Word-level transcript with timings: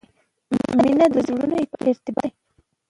•مینه 0.81 1.05
د 1.13 1.15
زړونو 1.27 1.55
ارتباط 1.61 1.99
دی. 2.23 2.29